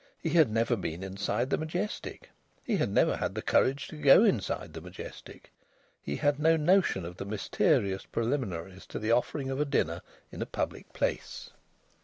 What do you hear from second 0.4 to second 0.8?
never